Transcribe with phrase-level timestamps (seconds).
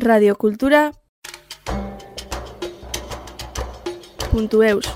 [0.00, 0.90] radiocultura
[4.34, 4.88] .eus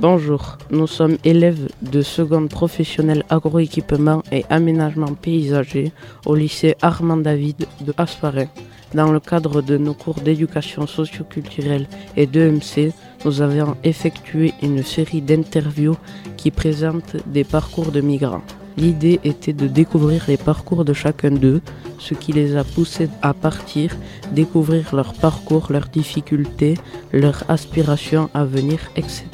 [0.00, 5.92] Bonjour, nous sommes élèves de seconde professionnelle agroéquipement et aménagement paysager
[6.24, 8.46] au lycée Armand David de Asparin.
[8.94, 12.92] Dans le cadre de nos cours d'éducation socioculturelle et d'EMC,
[13.24, 15.96] nous avons effectué une série d'interviews
[16.36, 18.42] qui présentent des parcours de migrants.
[18.76, 21.60] L'idée était de découvrir les parcours de chacun d'eux,
[21.98, 23.96] ce qui les a poussés à partir,
[24.32, 26.74] découvrir leur parcours, leurs difficultés,
[27.12, 29.24] leurs aspirations à venir, etc.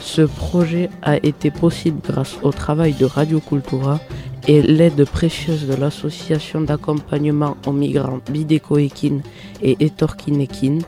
[0.00, 4.00] Ce projet a été possible grâce au travail de Radio Cultura
[4.46, 9.20] et l'aide précieuse de l'association d'accompagnement aux migrants Bideko Ekin
[9.62, 10.78] et Etorkin Ekin.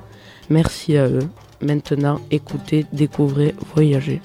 [0.51, 1.29] Merci à eux.
[1.63, 4.21] Maintenant, écoutez, découvrez, voyagez.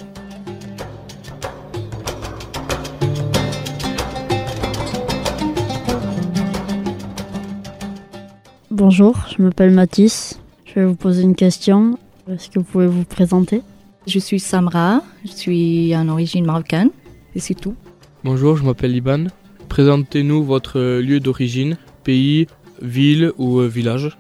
[8.83, 10.39] Bonjour, je m'appelle Mathis.
[10.65, 11.99] Je vais vous poser une question.
[12.27, 13.61] Est-ce que vous pouvez vous présenter?
[14.07, 16.89] Je suis Samra, je suis en origine marocaine
[17.35, 17.75] et c'est tout.
[18.23, 19.25] Bonjour, je m'appelle Liban.
[19.69, 22.47] Présentez-nous votre lieu d'origine, pays,
[22.81, 24.17] ville ou euh, village.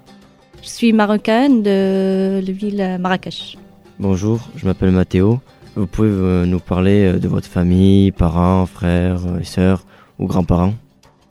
[0.61, 3.57] Je suis marocaine de la ville Marrakech.
[3.97, 5.39] Bonjour, je m'appelle Mathéo.
[5.75, 9.83] Vous pouvez euh, nous parler euh, de votre famille, parents, frères et sœurs
[10.19, 10.75] ou grands-parents?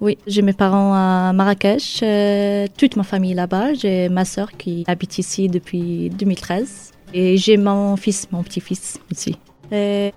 [0.01, 3.75] Oui, j'ai mes parents à Marrakech, euh, toute ma famille là-bas.
[3.75, 9.37] J'ai ma sœur qui habite ici depuis 2013 et j'ai mon fils, mon petit-fils aussi.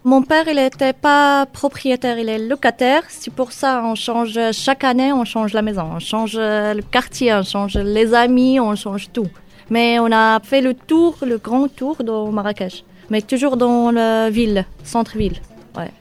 [0.03, 3.03] Mon père, il n'était pas propriétaire, il est locataire.
[3.09, 6.81] C'est pour ça on change chaque année, on change la maison, on change euh, le
[6.81, 9.27] quartier, on change les amis, on change tout.
[9.69, 14.29] Mais on a fait le tour, le grand tour dans Marrakech, mais toujours dans la
[14.29, 15.39] ville, centre-ville.
[15.77, 15.91] Ouais,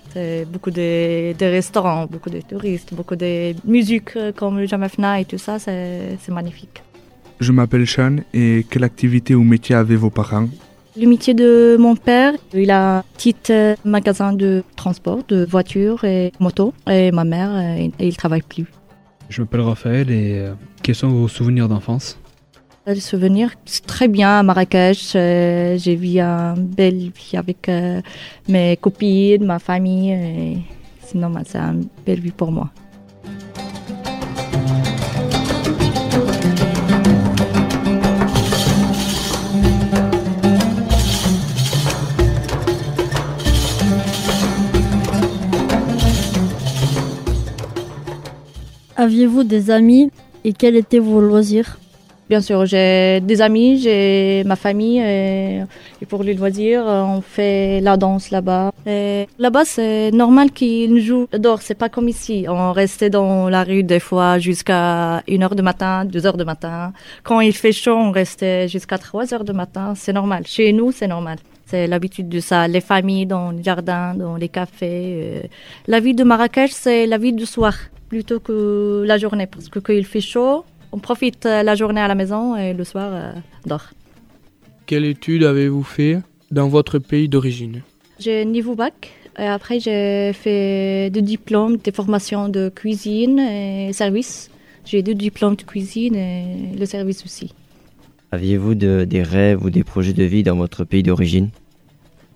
[0.52, 5.24] beaucoup de, de restaurants, beaucoup de touristes, beaucoup de musique euh, comme le Jamafna et
[5.24, 6.82] tout ça, c'est magnifique.
[7.40, 10.48] Je m'appelle Sean et quelle activité ou métier avaient vos parents?
[10.96, 16.04] Le métier de mon père, il a un petit euh, magasin de transport, de voitures
[16.04, 16.74] et motos.
[16.86, 18.66] Et ma mère, euh, il il travaille plus.
[19.28, 20.46] Je m'appelle Raphaël et
[20.82, 22.18] quels sont vos souvenirs d'enfance?
[22.84, 25.14] Le souvenir, c'est très bien à Marrakech.
[25.14, 28.00] euh, J'ai vu une belle vie avec euh,
[28.48, 30.10] mes copines, ma famille.
[30.10, 30.58] Et
[31.06, 32.70] sinon, bah, c'est une belle vie pour moi.
[48.96, 50.10] Aviez-vous des amis
[50.44, 51.78] et quels étaient vos loisirs?
[52.28, 55.60] Bien sûr, j'ai des amis, j'ai ma famille et,
[56.00, 58.72] et pour les loisirs, on fait la danse là-bas.
[59.38, 62.46] Là-bas, c'est normal qu'ils jouent dehors, c'est pas comme ici.
[62.48, 66.92] On restait dans la rue des fois jusqu'à 1h du matin, 2h du matin.
[67.22, 70.44] Quand il fait chaud, on restait jusqu'à 3h du matin, c'est normal.
[70.46, 71.36] Chez nous, c'est normal.
[71.66, 72.66] C'est l'habitude de ça.
[72.66, 75.42] Les familles dans le jardin, dans les cafés.
[75.44, 75.46] euh.
[75.86, 77.74] La vie de Marrakech, c'est la vie du soir
[78.08, 82.00] plutôt que la journée parce que quand il fait chaud, on profite euh, la journée
[82.00, 83.32] à la maison et le soir, euh,
[83.66, 83.90] dort.
[84.86, 86.18] Quelle étude avez-vous fait
[86.50, 87.82] dans votre pays d'origine?
[88.18, 94.50] J'ai niveau bac et après j'ai fait des diplômes, des formations de cuisine et service.
[94.84, 97.54] J'ai deux diplômes de cuisine et le service aussi.
[98.32, 101.50] Aviez-vous de- des rêves ou des projets de vie dans votre pays d'origine?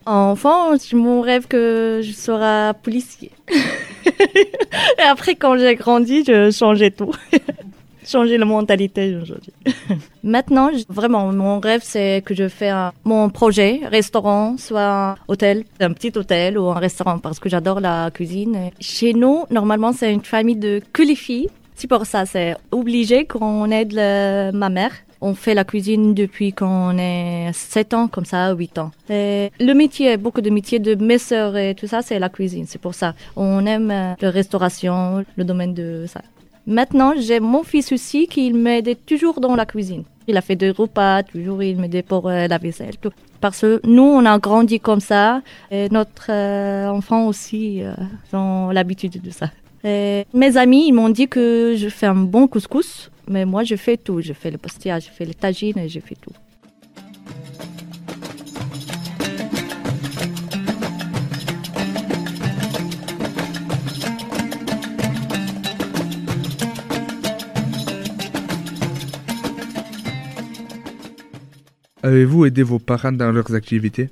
[0.06, 3.32] Enfant, mon rêve que je serai policier.
[3.48, 7.12] et après, quand j'ai grandi, je changeais tout.
[8.06, 9.52] changer la mentalité aujourd'hui.
[10.22, 12.72] Maintenant, vraiment, mon rêve, c'est que je fais
[13.04, 17.80] mon projet, restaurant, soit un hôtel, un petit hôtel ou un restaurant, parce que j'adore
[17.80, 18.70] la cuisine.
[18.80, 21.48] Chez nous, normalement, c'est une famille de que les filles.
[21.74, 23.94] C'est pour ça, c'est obligé qu'on aide
[24.54, 24.92] ma mère.
[25.20, 28.90] On fait la cuisine depuis qu'on est 7 ans, comme ça, 8 ans.
[29.08, 32.66] Et le métier, beaucoup de métiers de mes sœurs et tout ça, c'est la cuisine.
[32.66, 33.14] C'est pour ça.
[33.34, 36.20] On aime euh, la restauration, le domaine de ça.
[36.66, 40.02] Maintenant, j'ai mon fils aussi qui m'aide toujours dans la cuisine.
[40.26, 42.96] Il a fait des repas, toujours il m'aidait pour euh, la vaisselle.
[43.00, 43.12] Tout.
[43.40, 45.42] Parce que nous, on a grandi comme ça.
[45.70, 47.94] Et notre euh, enfant aussi euh,
[48.32, 49.50] ont l'habitude de ça.
[49.84, 53.12] Mes amis, ils m'ont dit que je fais un bon couscous.
[53.28, 54.20] Mais moi, je fais tout.
[54.20, 56.32] Je fais le pastilla, je fais le tagine et je fais tout.
[72.06, 74.10] Avez-vous aidé vos parents dans leurs activités?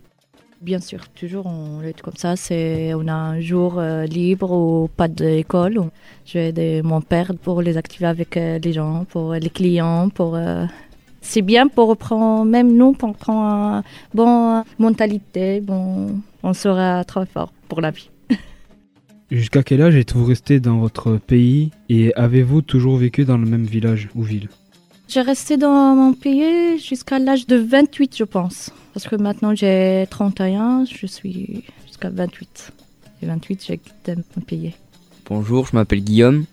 [0.61, 2.35] Bien sûr, toujours on lutte comme ça.
[2.35, 5.79] C'est on a un jour euh, libre ou pas d'école.
[6.27, 10.09] Je vais aider mon père pour les activer avec euh, les gens, pour les clients,
[10.09, 10.65] pour euh,
[11.21, 13.83] c'est bien pour reprendre même nous pour prendre une
[14.13, 15.61] bonne mentalité.
[15.61, 18.11] Bon, on sera très fort pour la vie.
[19.31, 23.67] Jusqu'à quel âge êtes-vous resté dans votre pays et avez-vous toujours vécu dans le même
[23.67, 24.49] village ou ville?
[25.15, 28.73] J'ai resté dans mon pays jusqu'à l'âge de 28, je pense.
[28.93, 32.73] Parce que maintenant j'ai 31, je suis jusqu'à 28.
[33.23, 34.75] Et 28, j'ai quitté mon pays.
[35.27, 36.47] Bonjour, je m'appelle Guillaume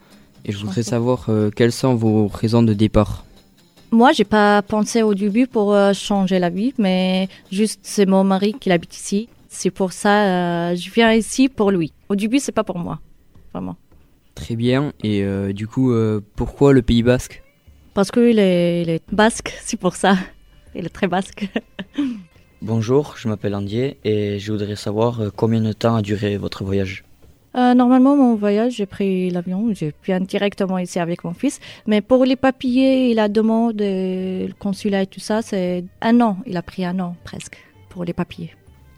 [0.46, 3.26] et je voudrais savoir euh, quelles sont vos raisons de départ?
[3.90, 8.24] Moi, j'ai pas pensé au début pour euh, changer la vie, mais juste c'est mon
[8.24, 9.28] mari qui habite ici.
[9.50, 11.94] C'est pour ça euh, je viens ici pour lui.
[12.10, 13.00] Au début, c'est pas pour moi,
[13.54, 13.76] vraiment.
[14.36, 17.41] Très bien, et euh, du coup, euh, pourquoi le Pays Basque?
[17.94, 20.16] Parce qu'il est, il est basque, c'est pour ça.
[20.76, 21.48] Il est très basque.
[22.62, 26.64] Bonjour, je m'appelle Andier et je voudrais savoir euh, combien de temps a duré votre
[26.64, 27.04] voyage?
[27.56, 31.60] Euh, normalement, mon voyage, j'ai pris l'avion, je viens directement ici avec mon fils.
[31.86, 36.38] Mais pour les papiers et la demande, le consulat et tout ça, c'est un an.
[36.46, 37.58] Il a pris un an presque
[37.90, 38.52] pour les papiers.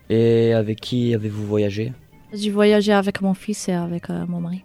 [0.09, 1.93] Et avec qui avez-vous voyagé?
[2.33, 4.63] J'ai voyagé avec mon fils et avec euh, mon mari.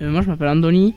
[0.00, 0.94] Euh, moi, je m'appelle Andoni.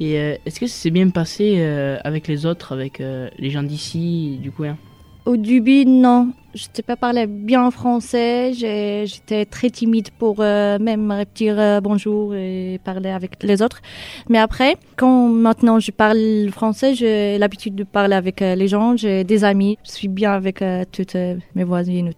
[0.00, 3.50] Et euh, est-ce que ça s'est bien passé euh, avec les autres, avec euh, les
[3.50, 4.76] gens d'ici, du coin
[5.24, 6.32] Au début, non.
[6.54, 8.52] Je ne sais pas bien français.
[8.54, 13.82] J'étais très timide pour même dire bonjour et parler avec les autres.
[14.28, 18.96] Mais après, quand maintenant je parle français, j'ai l'habitude de parler avec les gens.
[18.96, 19.78] J'ai des amis.
[19.84, 20.62] Je suis bien avec
[20.92, 21.16] toutes
[21.56, 22.12] mes voisines.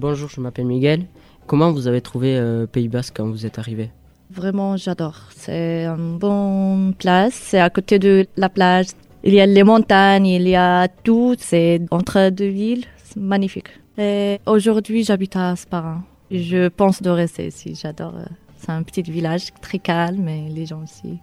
[0.00, 1.04] Bonjour, je m'appelle Miguel.
[1.46, 3.90] Comment vous avez trouvé euh, Pays Basque quand vous êtes arrivé?
[4.30, 5.28] Vraiment, j'adore.
[5.36, 7.34] C'est une bonne place.
[7.34, 8.86] C'est à côté de la plage.
[9.24, 11.34] Il y a les montagnes, il y a tout.
[11.38, 12.86] C'est entre deux villes.
[13.04, 13.66] C'est magnifique.
[13.98, 16.02] Et aujourd'hui, j'habite à Asparin.
[16.30, 17.78] Je pense de rester ici.
[17.78, 18.14] J'adore.
[18.16, 18.24] euh,
[18.56, 21.18] C'est un petit village très calme et les gens aussi.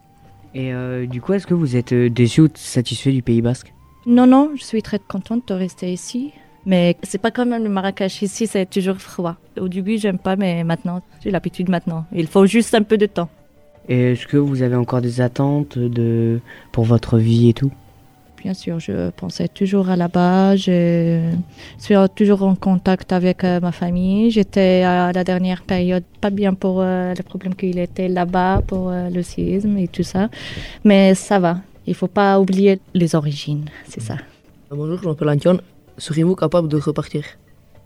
[0.53, 3.73] Et euh, du coup, est-ce que vous êtes déçu ou satisfait du Pays Basque?
[4.05, 6.31] Non, non, je suis très contente de rester ici.
[6.67, 8.21] Mais c'est pas comme le Marrakech.
[8.21, 9.37] Ici, c'est toujours froid.
[9.57, 12.05] Au début, j'aime pas, mais maintenant, j'ai l'habitude maintenant.
[12.11, 13.29] Il faut juste un peu de temps.
[13.87, 16.41] Et est-ce que vous avez encore des attentes de...
[16.73, 17.71] pour votre vie et tout?
[18.43, 20.57] Bien sûr, je pensais toujours à là-bas.
[20.57, 21.31] Je
[21.79, 24.29] suis toujours en contact avec euh, ma famille.
[24.29, 28.89] J'étais à la dernière période pas bien pour euh, le problème qu'il était là-bas, pour
[28.89, 30.29] euh, le séisme et tout ça.
[30.83, 31.59] Mais ça va.
[31.87, 34.17] Il faut pas oublier les origines, c'est ça.
[34.69, 35.59] Bonjour, je m'appelle Antion.
[35.97, 37.23] Seriez-vous capable de repartir?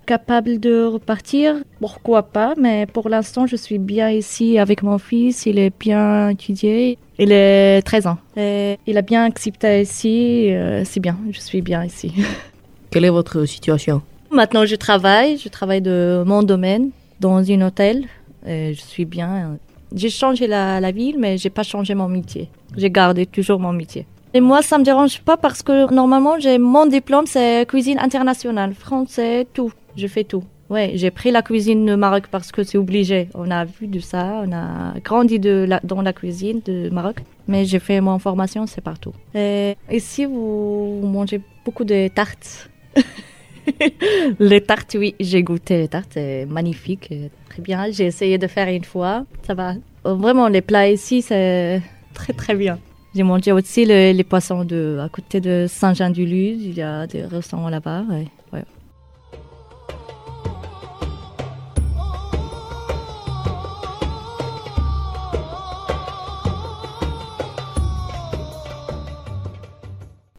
[0.06, 1.56] Capable de repartir?
[1.80, 5.46] Pourquoi pas Mais pour l'instant, je suis bien ici avec mon fils.
[5.46, 6.98] Il est bien étudié.
[7.20, 8.18] Il est 13 ans.
[8.36, 10.48] Et il a bien accepté ici.
[10.52, 11.18] euh, c'est bien.
[11.32, 12.12] Je suis bien ici.
[12.92, 14.02] Quelle est votre situation?
[14.32, 15.38] Maintenant, je travaille.
[15.38, 18.06] Je travaille de mon domaine dans un hôtel.
[18.46, 19.58] Et je suis bien.
[19.96, 22.50] J'ai changé la, la ville, mais j'ai pas changé mon métier.
[22.76, 24.06] J'ai gardé toujours mon métier.
[24.34, 28.74] Et moi, ça me dérange pas parce que normalement, j'ai mon diplôme, c'est cuisine internationale,
[28.74, 29.74] français, tout.
[29.98, 30.44] Je fais tout.
[30.70, 33.28] Ouais, j'ai pris la cuisine de Maroc parce que c'est obligé.
[33.34, 37.18] On a vu de ça, on a grandi de la, dans la cuisine de Maroc.
[37.50, 39.12] Mais j'ai fait mon formation, c'est partout.
[39.36, 42.70] Et ici, vous, mangez beaucoup de tartes?
[44.40, 47.14] les tartes, oui, j'ai goûté les tartes, c'est magnifique,
[47.50, 47.92] très bien.
[47.92, 49.74] J'ai essayé de faire une fois, ça va.
[50.06, 51.82] Vraiment, les plats ici, c'est
[52.14, 52.80] très très bien.
[53.14, 57.24] J'ai mangé aussi le- les poissons de, à côté de Saint-Jean-du-Luz, il y a des
[57.26, 58.04] restaurants là-bas.
[58.10, 58.64] ouais, ouais.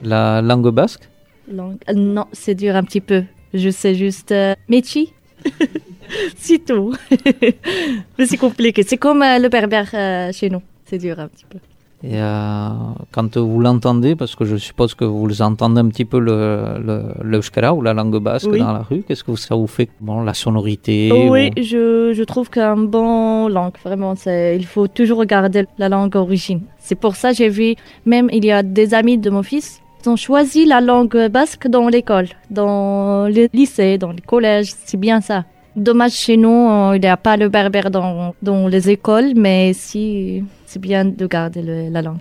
[0.00, 1.08] La langue basque?
[1.50, 3.24] Langue- euh, Non, c'est dur un petit peu.
[3.54, 5.12] Je sais juste euh, Mechi.
[6.36, 6.94] c'est tout.
[8.18, 8.82] Mais c'est compliqué.
[8.82, 10.62] C'est comme euh, le berbère euh, chez nous.
[10.84, 11.58] C'est dur un petit peu.
[12.04, 12.68] Et euh,
[13.12, 17.02] quand vous l'entendez, parce que je suppose que vous entendez un petit peu le, le,
[17.22, 18.58] l'euskara ou la langue basque Oui.
[18.58, 22.22] dans la rue, qu'est-ce que ça vous fait Bon, la sonorité Oui, ou- je, je
[22.24, 26.62] trouve qu'un bon langue, vraiment, c'est, il faut toujours regarder la langue origine.
[26.78, 29.80] C'est pour ça que j'ai vu, même il y a des amis de mon fils,
[30.04, 34.96] ils ont choisi la langue basque dans l'école, dans le lycée, dans le collège, c'est
[34.98, 35.44] bien ça.
[35.74, 38.34] Dommage chez nous, euh, il n'y a pas le berbère dans,
[38.68, 42.18] les écoles, mais si, c'est bien de garder la langue.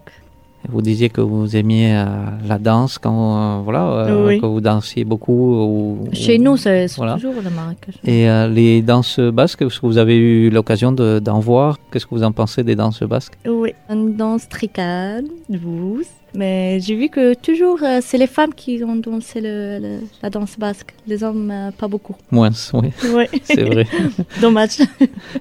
[0.69, 2.05] Vous disiez que vous aimiez euh,
[2.47, 4.39] la danse quand euh, voilà euh, Oui.
[4.39, 5.31] que vous dansiez beaucoup.
[5.55, 7.13] Ou, Chez ou- nous, c'est voilà.
[7.15, 7.95] toujours le Marrakech.
[8.05, 12.15] Et les danses basques, est-ce que vous avez eu l'occasion de- d'en voir Qu'est-ce que
[12.15, 13.33] vous en pensez des danses basques?
[13.47, 16.05] Oui, une danse très calme, douce.
[16.33, 20.57] Mais j'ai vu que toujours, c'est les femmes qui ont dansé le- le- la danse
[20.57, 20.93] basque.
[21.05, 22.15] Les hommes, pas beaucoup.
[22.31, 22.89] Moins, oui.
[23.13, 23.25] Oui.
[23.43, 23.85] C'est vrai.
[24.41, 24.77] Dommage.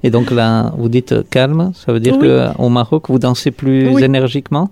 [0.03, 2.27] Et donc là, vous dites calme, ça veut dire Oui.
[2.57, 4.71] qu'au Maroc, vous dansez plus énergiquement?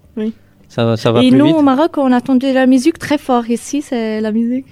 [0.68, 3.48] Ça, ça va Et plus nous, vite au Maroc, on attendait la musique très fort.
[3.48, 4.66] Ici, c'est la musique.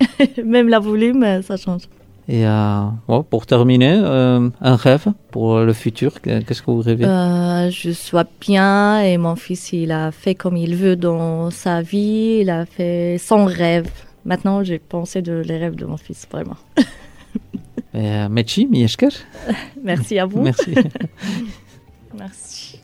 [0.44, 1.82] Même la volume, ça change.
[2.28, 7.04] Et euh, pour terminer, euh, un rêve pour le futur, qu'est-ce que vous rêvez?
[7.04, 11.82] Euh, je sois bien et mon fils, il a fait comme il veut dans sa
[11.82, 12.38] vie.
[12.42, 13.90] Il a fait son rêve.
[14.24, 16.56] Maintenant, j'ai pensé de les rêves de mon fils, vraiment.
[19.82, 20.42] Merci à vous.
[20.42, 20.74] Merci.
[22.16, 22.80] Merci.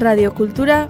[0.00, 0.88] Radio Cultura.